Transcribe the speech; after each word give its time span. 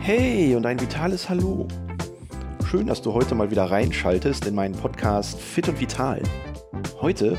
Hey 0.00 0.56
und 0.56 0.64
ein 0.64 0.80
vitales 0.80 1.28
Hallo. 1.28 1.68
Schön, 2.64 2.86
dass 2.86 3.02
du 3.02 3.12
heute 3.12 3.34
mal 3.34 3.50
wieder 3.50 3.64
reinschaltest 3.64 4.46
in 4.46 4.54
meinen 4.54 4.74
Podcast 4.74 5.38
Fit 5.38 5.68
und 5.68 5.80
Vital. 5.80 6.22
Heute 7.00 7.36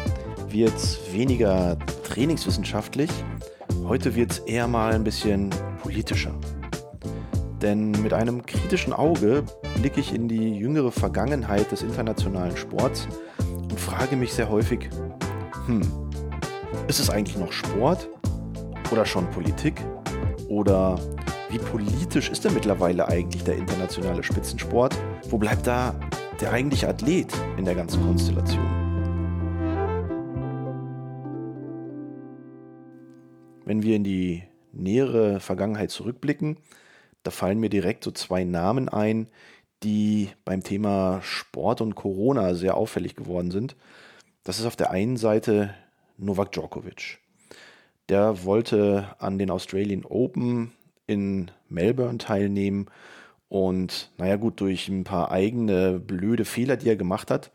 wird 0.49 0.75
es 0.75 0.99
weniger 1.11 1.77
trainingswissenschaftlich, 2.03 3.09
heute 3.85 4.13
wird 4.15 4.31
es 4.33 4.39
eher 4.39 4.67
mal 4.67 4.93
ein 4.93 5.03
bisschen 5.03 5.49
politischer. 5.81 6.31
Denn 7.61 7.91
mit 8.03 8.13
einem 8.13 8.45
kritischen 8.45 8.93
Auge 8.93 9.43
blicke 9.75 9.99
ich 9.99 10.13
in 10.13 10.27
die 10.27 10.55
jüngere 10.55 10.91
Vergangenheit 10.91 11.71
des 11.71 11.81
internationalen 11.81 12.55
Sports 12.55 13.07
und 13.39 13.79
frage 13.79 14.15
mich 14.15 14.33
sehr 14.33 14.49
häufig, 14.49 14.89
hm, 15.65 15.81
ist 16.87 16.99
es 16.99 17.09
eigentlich 17.09 17.37
noch 17.37 17.51
Sport 17.51 18.09
oder 18.91 19.05
schon 19.05 19.29
Politik 19.29 19.83
oder 20.47 20.99
wie 21.49 21.57
politisch 21.57 22.29
ist 22.29 22.45
denn 22.45 22.53
mittlerweile 22.53 23.07
eigentlich 23.07 23.43
der 23.43 23.57
internationale 23.57 24.23
Spitzensport? 24.23 24.95
Wo 25.29 25.37
bleibt 25.37 25.65
da 25.65 25.99
der 26.41 26.51
eigentliche 26.51 26.87
Athlet 26.87 27.33
in 27.57 27.65
der 27.65 27.75
ganzen 27.75 28.03
Konstellation? 28.03 28.65
Wenn 33.65 33.83
wir 33.83 33.95
in 33.95 34.03
die 34.03 34.43
nähere 34.71 35.39
Vergangenheit 35.39 35.91
zurückblicken, 35.91 36.57
da 37.23 37.31
fallen 37.31 37.59
mir 37.59 37.69
direkt 37.69 38.03
so 38.03 38.11
zwei 38.11 38.43
Namen 38.43 38.89
ein, 38.89 39.27
die 39.83 40.29
beim 40.45 40.63
Thema 40.63 41.21
Sport 41.21 41.81
und 41.81 41.95
Corona 41.95 42.53
sehr 42.53 42.75
auffällig 42.75 43.15
geworden 43.15 43.51
sind. 43.51 43.75
Das 44.43 44.59
ist 44.59 44.65
auf 44.65 44.75
der 44.75 44.91
einen 44.91 45.17
Seite 45.17 45.73
Novak 46.17 46.51
Djokovic. 46.51 47.19
Der 48.09 48.43
wollte 48.43 49.15
an 49.19 49.37
den 49.37 49.51
Australian 49.51 50.03
Open 50.03 50.71
in 51.05 51.51
Melbourne 51.69 52.17
teilnehmen. 52.17 52.87
Und 53.49 54.11
naja 54.17 54.35
gut, 54.35 54.59
durch 54.61 54.87
ein 54.89 55.03
paar 55.03 55.31
eigene 55.31 55.99
blöde 55.99 56.45
Fehler, 56.45 56.75
die 56.75 56.89
er 56.89 56.95
gemacht 56.95 57.29
hat, 57.29 57.51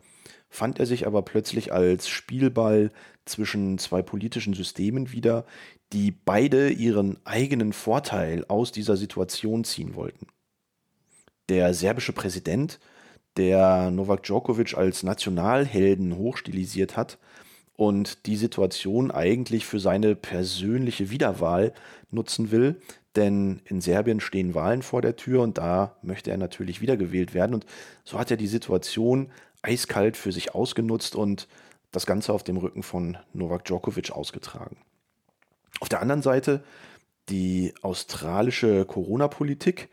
fand 0.48 0.78
er 0.78 0.86
sich 0.86 1.06
aber 1.06 1.22
plötzlich 1.22 1.72
als 1.72 2.08
Spielball 2.08 2.90
zwischen 3.24 3.78
zwei 3.78 4.02
politischen 4.02 4.54
Systemen 4.54 5.10
wieder, 5.10 5.44
die 5.92 6.12
beide 6.12 6.70
ihren 6.70 7.18
eigenen 7.24 7.72
Vorteil 7.72 8.44
aus 8.46 8.70
dieser 8.70 8.96
Situation 8.96 9.64
ziehen 9.64 9.96
wollten. 9.96 10.28
Der 11.48 11.74
serbische 11.74 12.12
Präsident, 12.12 12.78
der 13.36 13.90
Novak 13.90 14.22
Djokovic 14.22 14.76
als 14.76 15.02
Nationalhelden 15.02 16.16
hochstilisiert 16.16 16.96
hat, 16.96 17.18
und 17.76 18.26
die 18.26 18.36
Situation 18.36 19.10
eigentlich 19.10 19.66
für 19.66 19.80
seine 19.80 20.14
persönliche 20.14 21.10
Wiederwahl 21.10 21.72
nutzen 22.10 22.50
will, 22.50 22.80
denn 23.16 23.60
in 23.64 23.80
Serbien 23.80 24.20
stehen 24.20 24.54
Wahlen 24.54 24.82
vor 24.82 25.02
der 25.02 25.16
Tür 25.16 25.42
und 25.42 25.58
da 25.58 25.96
möchte 26.02 26.30
er 26.30 26.36
natürlich 26.36 26.80
wiedergewählt 26.80 27.34
werden. 27.34 27.54
Und 27.54 27.66
so 28.04 28.18
hat 28.18 28.30
er 28.30 28.36
die 28.36 28.46
Situation 28.46 29.30
eiskalt 29.62 30.16
für 30.16 30.32
sich 30.32 30.54
ausgenutzt 30.54 31.16
und 31.16 31.48
das 31.90 32.06
Ganze 32.06 32.32
auf 32.32 32.42
dem 32.42 32.56
Rücken 32.56 32.82
von 32.82 33.16
Novak 33.32 33.64
Djokovic 33.64 34.10
ausgetragen. 34.10 34.76
Auf 35.80 35.88
der 35.88 36.00
anderen 36.00 36.22
Seite 36.22 36.62
die 37.28 37.72
australische 37.82 38.84
Corona-Politik, 38.84 39.88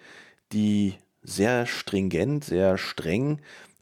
die 0.51 0.95
sehr 1.23 1.65
stringent, 1.65 2.43
sehr 2.43 2.77
streng 2.77 3.39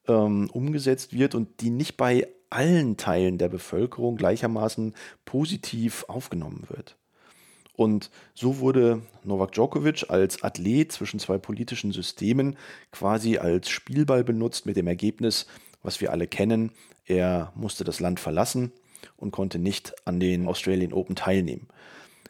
ähm, 0.08 0.50
umgesetzt 0.52 1.14
wird 1.14 1.36
und 1.36 1.62
die 1.62 1.70
nicht 1.70 1.98
bei 1.98 2.28
allen 2.50 2.98
Teilen 2.98 3.38
der 3.38 3.50
Bevölkerung 3.50 4.18
gleichermaßen 4.18 4.94
positiv 5.26 6.06
aufgenommen 6.08 6.66
wird. 6.70 6.96
Und 7.76 8.12
so 8.34 8.60
wurde 8.60 9.02
Novak 9.24 9.54
Djokovic 9.54 10.10
als 10.10 10.44
Athlet 10.44 10.92
zwischen 10.92 11.20
zwei 11.20 11.38
politischen 11.38 11.94
Systemen 11.94 12.58
quasi 12.92 13.38
als 13.38 13.70
Spielball 13.70 14.24
benutzt 14.24 14.66
mit 14.66 14.76
dem 14.76 14.88
Ergebnis, 14.88 15.46
was 15.82 16.02
wir 16.02 16.12
alle 16.12 16.28
kennen, 16.28 16.72
er 17.06 17.52
musste 17.56 17.84
das 17.84 18.00
Land 18.00 18.20
verlassen 18.20 18.72
und 19.18 19.32
konnte 19.32 19.60
nicht 19.60 19.96
an 20.06 20.20
den 20.20 20.48
Australian 20.48 20.94
Open 20.94 21.16
teilnehmen. 21.16 21.68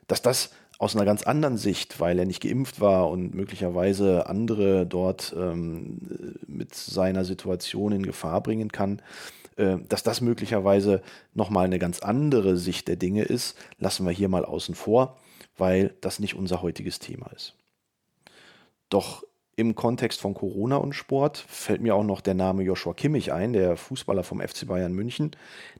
Dass 0.07 0.21
das 0.21 0.51
aus 0.77 0.95
einer 0.95 1.03
ganz 1.03 1.23
anderen 1.23 1.57
Sicht, 1.57 1.99
weil 1.99 2.17
er 2.17 2.25
nicht 2.25 2.41
geimpft 2.41 2.79
war 2.79 3.09
und 3.09 3.35
möglicherweise 3.35 4.27
andere 4.27 4.85
dort 4.85 5.35
ähm, 5.37 6.37
mit 6.47 6.73
seiner 6.73 7.25
Situation 7.25 7.91
in 7.91 8.03
Gefahr 8.03 8.41
bringen 8.41 8.71
kann, 8.71 9.01
dass 9.87 10.03
das 10.03 10.21
möglicherweise 10.21 11.01
nochmal 11.33 11.65
eine 11.65 11.79
ganz 11.79 11.99
andere 11.99 12.57
Sicht 12.57 12.87
der 12.87 12.95
Dinge 12.95 13.23
ist, 13.23 13.57
lassen 13.77 14.05
wir 14.05 14.11
hier 14.11 14.29
mal 14.29 14.45
außen 14.45 14.75
vor 14.75 15.17
weil 15.59 15.95
das 16.01 16.19
nicht 16.19 16.35
unser 16.35 16.61
heutiges 16.61 16.99
Thema 16.99 17.27
ist. 17.35 17.55
Doch 18.89 19.23
im 19.55 19.75
Kontext 19.75 20.21
von 20.21 20.33
Corona 20.33 20.77
und 20.77 20.93
Sport 20.93 21.37
fällt 21.37 21.81
mir 21.81 21.93
auch 21.93 22.03
noch 22.03 22.21
der 22.21 22.33
Name 22.33 22.63
Joshua 22.63 22.93
Kimmich 22.93 23.33
ein, 23.33 23.51
der 23.51 23.75
Fußballer 23.75 24.23
vom 24.23 24.39
FC 24.39 24.65
Bayern 24.65 24.93
München, 24.93 25.31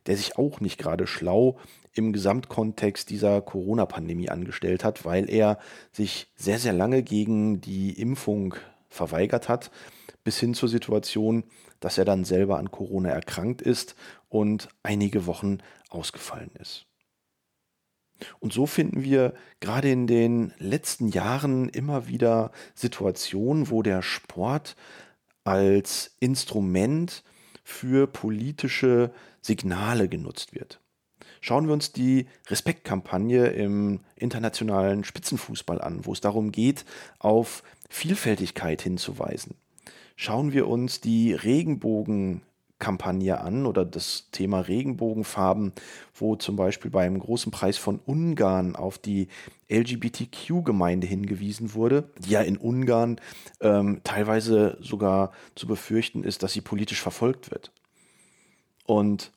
der 0.06 0.18
sich 0.18 0.38
auch 0.38 0.60
nicht 0.60 0.78
gerade 0.78 1.08
schlau 1.08 1.58
im 1.94 2.12
Gesamtkontext 2.12 3.10
dieser 3.10 3.42
Corona-Pandemie 3.42 4.30
angestellt 4.30 4.84
hat, 4.84 5.06
weil 5.06 5.30
er 5.30 5.60
sich 5.92 6.28
sehr, 6.36 6.60
sehr 6.60 6.74
lange 6.74 7.04
gegen 7.04 7.62
die 7.62 8.00
Impfung 8.00 8.56
verweigert 8.90 9.48
hat, 9.48 9.72
bis 10.24 10.40
hin 10.40 10.54
zur 10.54 10.70
Situation, 10.70 11.44
dass 11.80 11.98
er 11.98 12.06
dann 12.06 12.26
selber 12.26 12.58
an 12.58 12.72
Corona 12.72 13.10
erkrankt 13.10 13.62
ist 13.62 13.96
und 14.28 14.70
einige 14.84 15.26
Wochen 15.26 15.60
ausgefallen 15.90 16.52
ist. 16.60 16.86
Und 18.40 18.54
so 18.54 18.66
finden 18.66 19.04
wir 19.04 19.34
gerade 19.60 19.90
in 19.90 20.08
den 20.08 20.54
letzten 20.58 21.08
Jahren 21.08 21.70
immer 21.70 22.08
wieder 22.08 22.52
Situationen, 22.76 23.70
wo 23.70 23.82
der 23.82 24.02
Sport 24.02 24.76
als 25.44 26.16
Instrument 26.20 27.24
für 27.64 28.08
politische 28.08 29.12
Signale 29.42 30.10
genutzt 30.10 30.54
wird. 30.54 30.82
Schauen 31.42 31.68
wir 31.68 31.74
uns 31.74 31.94
die 31.94 32.28
Respektkampagne 32.48 33.48
im 33.48 34.02
internationalen 34.16 35.06
Spitzenfußball 35.06 35.80
an, 35.80 36.06
wo 36.06 36.12
es 36.12 36.20
darum 36.20 36.52
geht, 36.52 36.84
auf 37.20 37.64
Vielfältigkeit 37.90 38.82
hinzuweisen. 38.82 39.56
Schauen 40.22 40.52
wir 40.52 40.68
uns 40.68 41.00
die 41.00 41.32
Regenbogen 41.32 42.42
Kampagne 42.78 43.40
an 43.40 43.66
oder 43.66 43.86
das 43.86 44.28
Thema 44.34 44.60
Regenbogenfarben, 44.60 45.72
wo 46.14 46.36
zum 46.36 46.58
Beispiel 46.58 46.92
beim 46.92 47.18
großen 47.18 47.54
Preis 47.54 47.78
von 47.78 48.02
Ungarn 48.06 48.76
auf 48.76 48.98
die 48.98 49.30
LGBTQ-Gemeinde 49.72 51.08
hingewiesen 51.08 51.74
wurde, 51.74 52.10
die 52.18 52.32
ja 52.32 52.42
in 52.42 52.58
Ungarn 52.58 53.22
ähm, 53.62 54.02
teilweise 54.04 54.78
sogar 54.82 55.32
zu 55.56 55.68
befürchten 55.68 56.26
ist, 56.26 56.44
dass 56.44 56.52
sie 56.52 56.60
politisch 56.60 57.02
verfolgt 57.02 57.50
wird. 57.50 57.72
Und 58.86 59.32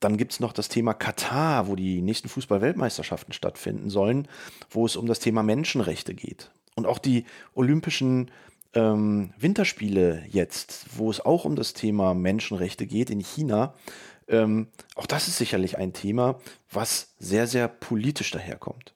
dann 0.00 0.16
gibt 0.16 0.32
es 0.32 0.40
noch 0.40 0.54
das 0.54 0.70
Thema 0.70 0.94
Katar, 0.94 1.68
wo 1.68 1.76
die 1.76 2.00
nächsten 2.00 2.30
Fußball-Weltmeisterschaften 2.30 3.34
stattfinden 3.34 3.90
sollen, 3.90 4.26
wo 4.70 4.86
es 4.86 4.96
um 4.96 5.04
das 5.04 5.18
Thema 5.18 5.42
Menschenrechte 5.42 6.14
geht. 6.14 6.50
Und 6.76 6.86
auch 6.86 6.98
die 6.98 7.26
Olympischen 7.54 8.30
ähm, 8.74 9.32
Winterspiele 9.38 10.24
jetzt, 10.28 10.86
wo 10.96 11.10
es 11.10 11.20
auch 11.20 11.44
um 11.44 11.56
das 11.56 11.72
Thema 11.72 12.14
Menschenrechte 12.14 12.86
geht 12.86 13.10
in 13.10 13.20
China, 13.20 13.74
ähm, 14.28 14.68
auch 14.94 15.06
das 15.06 15.28
ist 15.28 15.38
sicherlich 15.38 15.78
ein 15.78 15.92
Thema, 15.92 16.38
was 16.70 17.14
sehr, 17.18 17.46
sehr 17.46 17.68
politisch 17.68 18.30
daherkommt. 18.30 18.94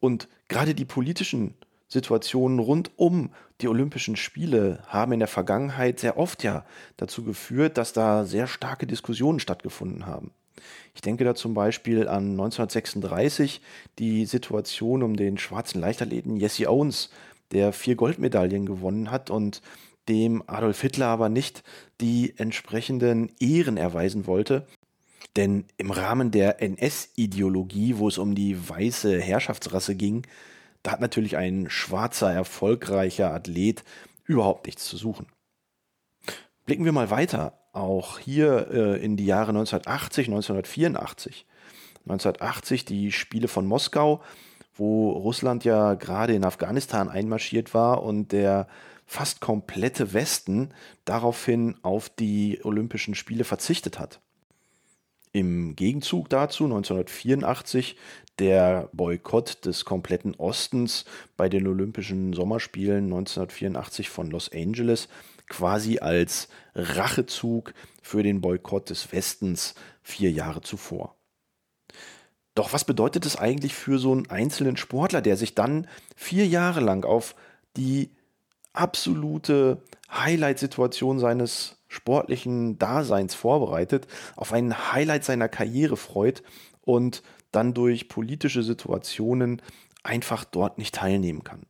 Und 0.00 0.28
gerade 0.48 0.74
die 0.74 0.84
politischen 0.84 1.54
Situationen 1.88 2.58
rund 2.58 2.90
um 2.96 3.30
die 3.60 3.68
Olympischen 3.68 4.16
Spiele 4.16 4.82
haben 4.86 5.12
in 5.12 5.18
der 5.18 5.28
Vergangenheit 5.28 5.98
sehr 6.00 6.18
oft 6.18 6.44
ja 6.44 6.64
dazu 6.96 7.24
geführt, 7.24 7.78
dass 7.78 7.92
da 7.92 8.24
sehr 8.24 8.46
starke 8.46 8.86
Diskussionen 8.86 9.40
stattgefunden 9.40 10.06
haben. 10.06 10.30
Ich 10.94 11.00
denke 11.00 11.24
da 11.24 11.34
zum 11.34 11.54
Beispiel 11.54 12.08
an 12.08 12.32
1936 12.32 13.60
die 13.98 14.26
Situation 14.26 15.02
um 15.02 15.16
den 15.16 15.38
schwarzen 15.38 15.80
Leichtathleten 15.80 16.36
Jesse 16.36 16.68
Owens, 16.68 17.10
der 17.52 17.72
vier 17.72 17.96
Goldmedaillen 17.96 18.66
gewonnen 18.66 19.10
hat 19.10 19.30
und 19.30 19.62
dem 20.08 20.42
Adolf 20.46 20.80
Hitler 20.80 21.06
aber 21.06 21.28
nicht 21.28 21.62
die 22.00 22.34
entsprechenden 22.38 23.30
Ehren 23.40 23.76
erweisen 23.76 24.26
wollte. 24.26 24.66
Denn 25.36 25.66
im 25.76 25.90
Rahmen 25.90 26.30
der 26.30 26.62
NS-Ideologie, 26.62 27.98
wo 27.98 28.08
es 28.08 28.18
um 28.18 28.34
die 28.34 28.68
weiße 28.68 29.20
Herrschaftsrasse 29.20 29.94
ging, 29.94 30.26
da 30.82 30.92
hat 30.92 31.00
natürlich 31.00 31.36
ein 31.36 31.68
schwarzer, 31.68 32.32
erfolgreicher 32.32 33.32
Athlet 33.32 33.84
überhaupt 34.24 34.66
nichts 34.66 34.84
zu 34.86 34.96
suchen. 34.96 35.26
Blicken 36.64 36.84
wir 36.84 36.92
mal 36.92 37.10
weiter, 37.10 37.58
auch 37.72 38.18
hier 38.18 38.68
äh, 38.70 39.04
in 39.04 39.16
die 39.16 39.26
Jahre 39.26 39.50
1980, 39.50 40.28
1984. 40.28 41.46
1980 42.04 42.84
die 42.84 43.12
Spiele 43.12 43.48
von 43.48 43.66
Moskau, 43.66 44.22
wo 44.78 45.10
Russland 45.10 45.64
ja 45.64 45.94
gerade 45.94 46.34
in 46.34 46.44
Afghanistan 46.44 47.08
einmarschiert 47.08 47.74
war 47.74 48.02
und 48.02 48.32
der 48.32 48.68
fast 49.06 49.40
komplette 49.40 50.12
Westen 50.12 50.70
daraufhin 51.04 51.76
auf 51.82 52.08
die 52.08 52.60
Olympischen 52.62 53.14
Spiele 53.14 53.44
verzichtet 53.44 53.98
hat. 53.98 54.20
Im 55.32 55.76
Gegenzug 55.76 56.28
dazu 56.28 56.64
1984 56.64 57.96
der 58.38 58.88
Boykott 58.92 59.64
des 59.64 59.84
kompletten 59.84 60.34
Ostens 60.36 61.04
bei 61.36 61.48
den 61.48 61.66
Olympischen 61.66 62.32
Sommerspielen 62.32 63.04
1984 63.04 64.08
von 64.08 64.30
Los 64.30 64.50
Angeles 64.52 65.08
quasi 65.48 65.98
als 65.98 66.48
Rachezug 66.74 67.74
für 68.02 68.22
den 68.22 68.40
Boykott 68.40 68.90
des 68.90 69.12
Westens 69.12 69.74
vier 70.02 70.30
Jahre 70.30 70.60
zuvor. 70.60 71.17
Doch 72.58 72.72
was 72.72 72.82
bedeutet 72.82 73.24
es 73.24 73.36
eigentlich 73.36 73.72
für 73.72 74.00
so 74.00 74.10
einen 74.10 74.28
einzelnen 74.30 74.76
Sportler, 74.76 75.22
der 75.22 75.36
sich 75.36 75.54
dann 75.54 75.86
vier 76.16 76.44
Jahre 76.44 76.80
lang 76.80 77.04
auf 77.04 77.36
die 77.76 78.10
absolute 78.72 79.80
Highlight-Situation 80.10 81.20
seines 81.20 81.76
sportlichen 81.86 82.76
Daseins 82.76 83.36
vorbereitet, 83.36 84.08
auf 84.34 84.52
ein 84.52 84.92
Highlight 84.92 85.22
seiner 85.22 85.48
Karriere 85.48 85.96
freut 85.96 86.42
und 86.80 87.22
dann 87.52 87.74
durch 87.74 88.08
politische 88.08 88.64
Situationen 88.64 89.62
einfach 90.02 90.44
dort 90.44 90.78
nicht 90.78 90.96
teilnehmen 90.96 91.44
kann. 91.44 91.62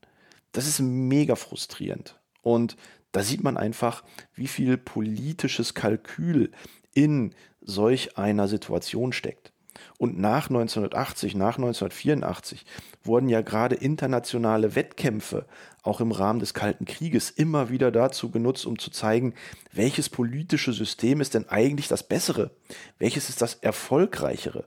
Das 0.53 0.67
ist 0.67 0.81
mega 0.81 1.37
frustrierend. 1.37 2.19
Und 2.41 2.79
da 3.13 3.23
sieht 3.23 3.45
man 3.45 3.59
einfach, 3.59 4.05
wie 4.33 4.49
viel 4.49 4.79
politisches 4.79 5.75
Kalkül 5.75 6.51
in 6.95 7.35
solch 7.61 8.17
einer 8.17 8.49
Situation 8.49 9.13
steckt. 9.13 9.53
Und 9.99 10.19
nach 10.19 10.49
1980, 10.49 11.35
nach 11.35 11.57
1984 11.57 12.65
wurden 13.03 13.29
ja 13.29 13.41
gerade 13.41 13.75
internationale 13.75 14.75
Wettkämpfe 14.75 15.47
auch 15.83 16.01
im 16.01 16.13
Rahmen 16.13 16.41
des 16.41 16.55
Kalten 16.55 16.85
Krieges 16.85 17.31
immer 17.31 17.71
wieder 17.71 17.91
dazu 17.91 18.31
genutzt, 18.31 18.67
um 18.67 18.79
zu 18.79 18.91
zeigen, 18.91 19.35
welches 19.73 20.09
politische 20.09 20.73
System 20.73 21.21
ist 21.21 21.35
denn 21.35 21.49
eigentlich 21.49 21.89
das 21.89 22.03
bessere, 22.03 22.51
welches 22.99 23.29
ist 23.29 23.43
das 23.43 23.55
erfolgreichere. 23.55 24.65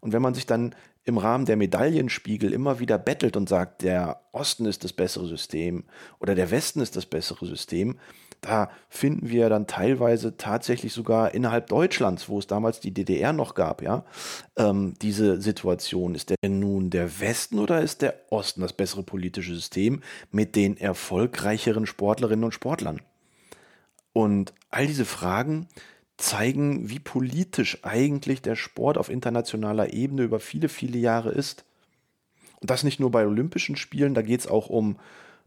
Und 0.00 0.12
wenn 0.12 0.22
man 0.22 0.34
sich 0.34 0.46
dann 0.46 0.74
im 1.04 1.18
Rahmen 1.18 1.46
der 1.46 1.56
Medaillenspiegel 1.56 2.52
immer 2.52 2.78
wieder 2.78 2.98
bettelt 2.98 3.36
und 3.36 3.48
sagt, 3.48 3.82
der 3.82 4.20
Osten 4.32 4.66
ist 4.66 4.84
das 4.84 4.92
bessere 4.92 5.26
System 5.26 5.84
oder 6.20 6.34
der 6.34 6.50
Westen 6.50 6.80
ist 6.80 6.94
das 6.94 7.06
bessere 7.06 7.46
System, 7.46 7.98
da 8.42 8.70
finden 8.88 9.30
wir 9.30 9.48
dann 9.48 9.66
teilweise 9.66 10.36
tatsächlich 10.36 10.92
sogar 10.92 11.32
innerhalb 11.32 11.68
Deutschlands, 11.68 12.28
wo 12.28 12.40
es 12.40 12.48
damals 12.48 12.80
die 12.80 12.92
DDR 12.92 13.32
noch 13.32 13.54
gab, 13.54 13.82
ja, 13.82 14.04
ähm, 14.56 14.94
diese 15.00 15.40
Situation. 15.40 16.14
Ist 16.14 16.30
der 16.30 16.50
nun 16.50 16.90
der 16.90 17.20
Westen 17.20 17.60
oder 17.60 17.80
ist 17.80 18.02
der 18.02 18.14
Osten 18.30 18.60
das 18.60 18.72
bessere 18.72 19.04
politische 19.04 19.54
System 19.54 20.02
mit 20.32 20.56
den 20.56 20.76
erfolgreicheren 20.76 21.86
Sportlerinnen 21.86 22.44
und 22.44 22.52
Sportlern? 22.52 23.00
Und 24.12 24.52
all 24.70 24.88
diese 24.88 25.04
Fragen 25.04 25.68
zeigen, 26.16 26.90
wie 26.90 26.98
politisch 26.98 27.78
eigentlich 27.82 28.42
der 28.42 28.56
Sport 28.56 28.98
auf 28.98 29.08
internationaler 29.08 29.92
Ebene 29.92 30.22
über 30.22 30.40
viele, 30.40 30.68
viele 30.68 30.98
Jahre 30.98 31.30
ist. 31.30 31.64
Und 32.60 32.70
das 32.70 32.82
nicht 32.82 32.98
nur 32.98 33.12
bei 33.12 33.24
Olympischen 33.24 33.76
Spielen, 33.76 34.14
da 34.14 34.22
geht 34.22 34.40
es 34.40 34.46
auch 34.48 34.68
um 34.68 34.98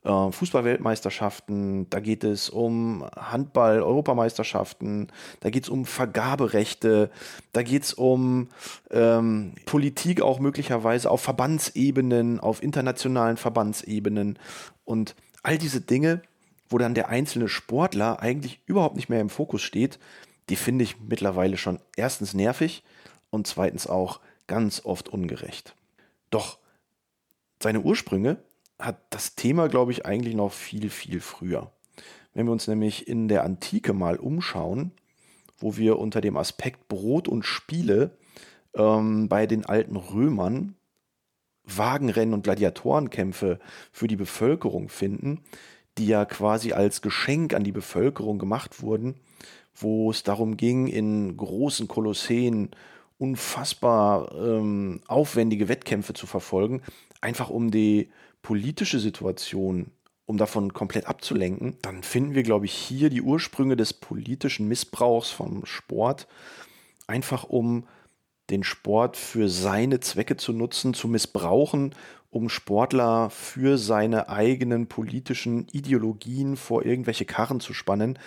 äh, 0.05 0.31
Fußball-Weltmeisterschaften, 0.31 1.89
da 1.89 1.99
geht 1.99 2.23
es 2.23 2.49
um 2.49 3.05
Handball-Europameisterschaften, 3.15 5.11
da 5.39 5.49
geht 5.49 5.63
es 5.63 5.69
um 5.69 5.85
Vergaberechte, 5.85 7.09
da 7.51 7.63
geht 7.63 7.83
es 7.83 7.93
um 7.93 8.49
ähm, 8.91 9.55
Politik 9.65 10.21
auch 10.21 10.39
möglicherweise 10.39 11.09
auf 11.09 11.21
Verbandsebenen, 11.21 12.39
auf 12.39 12.61
internationalen 12.61 13.37
Verbandsebenen 13.37 14.37
und 14.83 15.15
all 15.43 15.57
diese 15.57 15.81
Dinge, 15.81 16.21
wo 16.69 16.77
dann 16.77 16.93
der 16.93 17.09
einzelne 17.09 17.47
Sportler 17.47 18.21
eigentlich 18.21 18.61
überhaupt 18.65 18.95
nicht 18.95 19.09
mehr 19.09 19.21
im 19.21 19.29
Fokus 19.29 19.61
steht, 19.61 19.99
die 20.49 20.55
finde 20.55 20.83
ich 20.83 20.99
mittlerweile 20.99 21.57
schon 21.57 21.79
erstens 21.95 22.33
nervig 22.33 22.83
und 23.31 23.47
zweitens 23.47 23.87
auch 23.87 24.19
ganz 24.47 24.85
oft 24.85 25.09
ungerecht. 25.09 25.75
Doch 26.29 26.59
seine 27.61 27.81
Ursprünge 27.81 28.37
hat 28.79 28.97
das 29.09 29.35
Thema, 29.35 29.67
glaube 29.67 29.91
ich, 29.91 30.05
eigentlich 30.05 30.35
noch 30.35 30.51
viel, 30.51 30.89
viel 30.89 31.19
früher. 31.19 31.71
Wenn 32.33 32.45
wir 32.45 32.51
uns 32.51 32.67
nämlich 32.67 33.07
in 33.07 33.27
der 33.27 33.43
Antike 33.43 33.93
mal 33.93 34.17
umschauen, 34.17 34.91
wo 35.57 35.77
wir 35.77 35.99
unter 35.99 36.21
dem 36.21 36.35
Aspekt 36.35 36.87
Brot 36.89 37.27
und 37.27 37.43
Spiele 37.43 38.17
ähm, 38.75 39.29
bei 39.29 39.47
den 39.47 39.65
alten 39.65 39.95
Römern 39.95 40.75
Wagenrennen 41.63 42.33
und 42.33 42.43
Gladiatorenkämpfe 42.43 43.59
für 43.91 44.07
die 44.07 44.15
Bevölkerung 44.15 44.89
finden, 44.89 45.41
die 45.97 46.07
ja 46.07 46.25
quasi 46.25 46.73
als 46.73 47.01
Geschenk 47.01 47.53
an 47.53 47.63
die 47.63 47.71
Bevölkerung 47.71 48.37
gemacht 48.37 48.81
wurden, 48.81 49.15
wo 49.73 50.11
es 50.11 50.23
darum 50.23 50.57
ging, 50.57 50.87
in 50.87 51.35
großen 51.37 51.87
Kolosseen 51.87 52.71
unfassbar 53.17 54.31
ähm, 54.35 55.01
aufwendige 55.07 55.69
Wettkämpfe 55.69 56.13
zu 56.13 56.27
verfolgen, 56.27 56.81
einfach 57.21 57.49
um 57.49 57.71
die 57.71 58.09
politische 58.45 58.99
Situation, 58.99 59.89
um 60.27 60.37
davon 60.37 60.71
komplett 60.71 61.07
abzulenken, 61.07 61.77
dann 61.81 62.03
finden 62.03 62.35
wir, 62.35 62.43
glaube 62.43 62.65
ich, 62.65 62.73
hier 62.73 63.09
die 63.09 63.23
Ursprünge 63.23 63.75
des 63.75 63.91
politischen 63.93 64.67
Missbrauchs 64.67 65.31
vom 65.31 65.65
Sport, 65.65 66.27
einfach 67.07 67.45
um 67.45 67.87
den 68.51 68.63
Sport 68.63 69.17
für 69.17 69.49
seine 69.49 69.99
Zwecke 69.99 70.37
zu 70.37 70.53
nutzen, 70.53 70.93
zu 70.93 71.07
missbrauchen, 71.07 71.95
um 72.29 72.49
Sportler 72.49 73.31
für 73.31 73.79
seine 73.79 74.29
eigenen 74.29 74.85
politischen 74.85 75.67
Ideologien 75.69 76.55
vor 76.55 76.85
irgendwelche 76.85 77.25
Karren 77.25 77.59
zu 77.59 77.73
spannen 77.73 78.19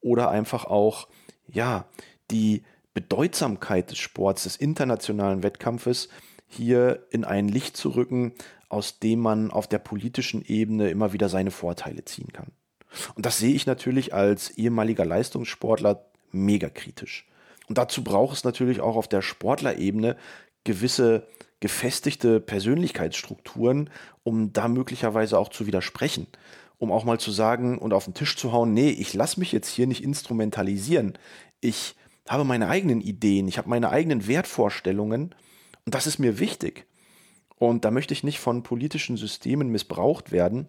oder 0.00 0.30
einfach 0.30 0.66
auch, 0.66 1.08
ja, 1.48 1.86
die 2.30 2.62
Bedeutsamkeit 2.92 3.90
des 3.90 3.98
Sports, 3.98 4.44
des 4.44 4.54
internationalen 4.54 5.42
Wettkampfes 5.42 6.10
hier 6.46 7.08
in 7.10 7.24
ein 7.24 7.48
Licht 7.48 7.76
zu 7.76 7.88
rücken, 7.88 8.34
aus 8.74 8.98
dem 8.98 9.20
man 9.20 9.50
auf 9.50 9.66
der 9.66 9.78
politischen 9.78 10.44
Ebene 10.44 10.90
immer 10.90 11.12
wieder 11.12 11.28
seine 11.28 11.50
Vorteile 11.50 12.04
ziehen 12.04 12.32
kann. 12.32 12.48
Und 13.14 13.26
das 13.26 13.38
sehe 13.38 13.54
ich 13.54 13.66
natürlich 13.66 14.14
als 14.14 14.50
ehemaliger 14.50 15.04
Leistungssportler 15.04 16.04
mega 16.32 16.68
kritisch. 16.68 17.26
Und 17.68 17.78
dazu 17.78 18.04
braucht 18.04 18.36
es 18.36 18.44
natürlich 18.44 18.80
auch 18.80 18.96
auf 18.96 19.08
der 19.08 19.22
Sportlerebene 19.22 20.16
gewisse 20.64 21.26
gefestigte 21.60 22.40
Persönlichkeitsstrukturen, 22.40 23.88
um 24.22 24.52
da 24.52 24.68
möglicherweise 24.68 25.38
auch 25.38 25.48
zu 25.48 25.66
widersprechen 25.66 26.26
um 26.78 26.92
auch 26.92 27.04
mal 27.04 27.18
zu 27.18 27.30
sagen 27.30 27.78
und 27.78 27.92
auf 27.92 28.04
den 28.04 28.14
Tisch 28.14 28.36
zu 28.36 28.52
hauen, 28.52 28.74
nee, 28.74 28.90
ich 28.90 29.14
lasse 29.14 29.40
mich 29.40 29.52
jetzt 29.52 29.68
hier 29.68 29.86
nicht 29.86 30.02
instrumentalisieren. 30.02 31.14
Ich 31.60 31.96
habe 32.28 32.44
meine 32.44 32.68
eigenen 32.68 33.00
Ideen, 33.00 33.48
ich 33.48 33.58
habe 33.58 33.68
meine 33.68 33.90
eigenen 33.90 34.26
Wertvorstellungen 34.26 35.34
und 35.86 35.94
das 35.94 36.06
ist 36.06 36.18
mir 36.18 36.38
wichtig. 36.38 36.86
Und 37.64 37.86
da 37.86 37.90
möchte 37.90 38.12
ich 38.12 38.24
nicht 38.24 38.40
von 38.40 38.62
politischen 38.62 39.16
Systemen 39.16 39.70
missbraucht 39.70 40.32
werden, 40.32 40.68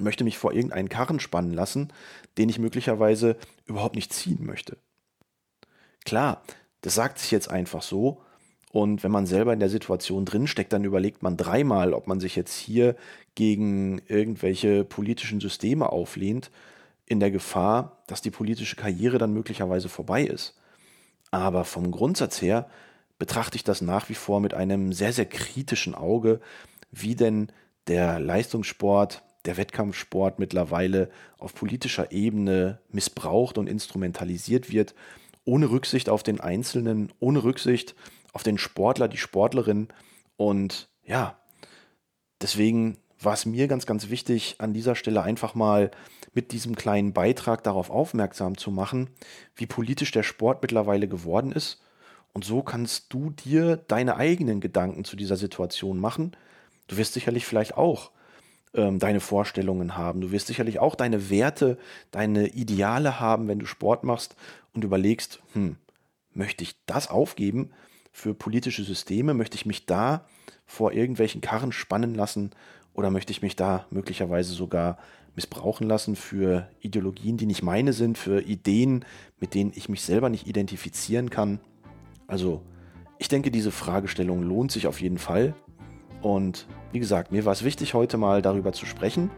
möchte 0.00 0.24
mich 0.24 0.38
vor 0.38 0.52
irgendeinen 0.52 0.88
Karren 0.88 1.20
spannen 1.20 1.52
lassen, 1.52 1.92
den 2.36 2.48
ich 2.48 2.58
möglicherweise 2.58 3.36
überhaupt 3.64 3.94
nicht 3.94 4.12
ziehen 4.12 4.44
möchte. 4.44 4.76
Klar, 6.04 6.42
das 6.80 6.96
sagt 6.96 7.20
sich 7.20 7.30
jetzt 7.30 7.48
einfach 7.48 7.80
so, 7.80 8.22
und 8.72 9.04
wenn 9.04 9.12
man 9.12 9.26
selber 9.26 9.52
in 9.52 9.60
der 9.60 9.68
Situation 9.68 10.24
drinsteckt, 10.24 10.72
dann 10.72 10.82
überlegt 10.82 11.22
man 11.22 11.36
dreimal, 11.36 11.94
ob 11.94 12.08
man 12.08 12.18
sich 12.18 12.34
jetzt 12.34 12.56
hier 12.56 12.96
gegen 13.36 14.02
irgendwelche 14.08 14.84
politischen 14.84 15.40
Systeme 15.40 15.90
auflehnt, 15.92 16.50
in 17.06 17.20
der 17.20 17.30
Gefahr, 17.30 18.02
dass 18.08 18.20
die 18.20 18.32
politische 18.32 18.74
Karriere 18.74 19.18
dann 19.18 19.32
möglicherweise 19.32 19.88
vorbei 19.88 20.24
ist. 20.24 20.58
Aber 21.30 21.64
vom 21.64 21.92
Grundsatz 21.92 22.42
her 22.42 22.68
betrachte 23.18 23.56
ich 23.56 23.64
das 23.64 23.80
nach 23.80 24.08
wie 24.08 24.14
vor 24.14 24.40
mit 24.40 24.54
einem 24.54 24.92
sehr, 24.92 25.12
sehr 25.12 25.26
kritischen 25.26 25.94
Auge, 25.94 26.40
wie 26.90 27.14
denn 27.14 27.50
der 27.86 28.18
Leistungssport, 28.20 29.22
der 29.44 29.56
Wettkampfsport 29.56 30.38
mittlerweile 30.38 31.08
auf 31.38 31.54
politischer 31.54 32.12
Ebene 32.12 32.80
missbraucht 32.88 33.58
und 33.58 33.68
instrumentalisiert 33.68 34.70
wird, 34.70 34.94
ohne 35.44 35.70
Rücksicht 35.70 36.08
auf 36.08 36.22
den 36.22 36.40
Einzelnen, 36.40 37.12
ohne 37.20 37.44
Rücksicht 37.44 37.94
auf 38.32 38.42
den 38.42 38.58
Sportler, 38.58 39.08
die 39.08 39.16
Sportlerin. 39.16 39.88
Und 40.36 40.88
ja, 41.04 41.38
deswegen 42.42 42.98
war 43.20 43.34
es 43.34 43.46
mir 43.46 43.68
ganz, 43.68 43.86
ganz 43.86 44.10
wichtig, 44.10 44.56
an 44.58 44.74
dieser 44.74 44.94
Stelle 44.94 45.22
einfach 45.22 45.54
mal 45.54 45.90
mit 46.34 46.52
diesem 46.52 46.74
kleinen 46.74 47.12
Beitrag 47.12 47.62
darauf 47.62 47.88
aufmerksam 47.88 48.58
zu 48.58 48.70
machen, 48.70 49.08
wie 49.54 49.66
politisch 49.66 50.10
der 50.10 50.22
Sport 50.22 50.60
mittlerweile 50.60 51.08
geworden 51.08 51.52
ist. 51.52 51.80
Und 52.36 52.44
so 52.44 52.62
kannst 52.62 53.14
du 53.14 53.30
dir 53.30 53.78
deine 53.88 54.16
eigenen 54.16 54.60
Gedanken 54.60 55.06
zu 55.06 55.16
dieser 55.16 55.38
Situation 55.38 55.98
machen. 55.98 56.36
Du 56.86 56.98
wirst 56.98 57.14
sicherlich 57.14 57.46
vielleicht 57.46 57.78
auch 57.78 58.10
ähm, 58.74 58.98
deine 58.98 59.20
Vorstellungen 59.20 59.96
haben. 59.96 60.20
Du 60.20 60.32
wirst 60.32 60.48
sicherlich 60.48 60.78
auch 60.78 60.96
deine 60.96 61.30
Werte, 61.30 61.78
deine 62.10 62.48
Ideale 62.48 63.20
haben, 63.20 63.48
wenn 63.48 63.58
du 63.58 63.64
Sport 63.64 64.04
machst 64.04 64.36
und 64.74 64.84
überlegst, 64.84 65.40
hm, 65.54 65.76
möchte 66.34 66.62
ich 66.62 66.76
das 66.84 67.08
aufgeben? 67.08 67.70
für 68.12 68.34
politische 68.34 68.84
Systeme? 68.84 69.32
Möchte 69.32 69.56
ich 69.56 69.64
mich 69.64 69.86
da 69.86 70.26
vor 70.66 70.92
irgendwelchen 70.92 71.40
Karren 71.40 71.72
spannen 71.72 72.14
lassen 72.14 72.50
oder 72.92 73.10
möchte 73.10 73.30
ich 73.30 73.40
mich 73.40 73.56
da 73.56 73.86
möglicherweise 73.88 74.52
sogar 74.52 74.98
missbrauchen 75.36 75.88
lassen 75.88 76.16
für 76.16 76.68
Ideologien, 76.80 77.38
die 77.38 77.46
nicht 77.46 77.62
meine 77.62 77.94
sind, 77.94 78.18
für 78.18 78.42
Ideen, 78.42 79.06
mit 79.40 79.54
denen 79.54 79.72
ich 79.74 79.88
mich 79.88 80.02
selber 80.02 80.28
nicht 80.28 80.46
identifizieren 80.46 81.30
kann? 81.30 81.60
Also, 82.26 82.62
ich 83.18 83.28
denke, 83.28 83.50
diese 83.50 83.70
Fragestellung 83.70 84.42
lohnt 84.42 84.72
sich 84.72 84.86
auf 84.86 85.00
jeden 85.00 85.18
Fall. 85.18 85.54
Und 86.22 86.66
wie 86.92 86.98
gesagt, 86.98 87.32
mir 87.32 87.44
war 87.44 87.52
es 87.52 87.64
wichtig, 87.64 87.94
heute 87.94 88.16
mal 88.16 88.42
darüber 88.42 88.72
zu 88.72 88.86
sprechen. 88.86 89.30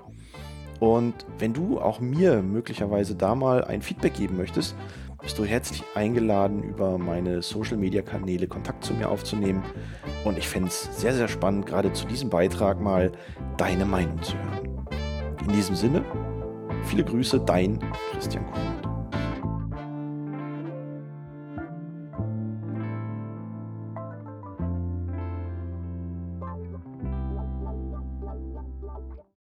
Und 0.80 1.14
wenn 1.38 1.52
du 1.52 1.80
auch 1.80 2.00
mir 2.00 2.40
möglicherweise 2.42 3.14
da 3.14 3.34
mal 3.34 3.64
ein 3.64 3.82
Feedback 3.82 4.14
geben 4.14 4.36
möchtest, 4.36 4.76
bist 5.20 5.36
du 5.38 5.44
herzlich 5.44 5.82
eingeladen, 5.94 6.62
über 6.62 6.96
meine 6.96 7.42
Social-Media-Kanäle 7.42 8.46
Kontakt 8.46 8.84
zu 8.84 8.94
mir 8.94 9.08
aufzunehmen. 9.08 9.62
Und 10.24 10.38
ich 10.38 10.48
fände 10.48 10.68
es 10.68 10.88
sehr, 11.00 11.14
sehr 11.14 11.26
spannend, 11.26 11.66
gerade 11.66 11.92
zu 11.92 12.06
diesem 12.06 12.30
Beitrag 12.30 12.80
mal 12.80 13.10
deine 13.56 13.84
Meinung 13.84 14.22
zu 14.22 14.34
hören. 14.36 14.86
In 15.44 15.52
diesem 15.52 15.74
Sinne, 15.74 16.04
viele 16.84 17.04
Grüße, 17.04 17.40
dein 17.40 17.80
Christian 18.12 18.46
Kuhn. 18.46 18.87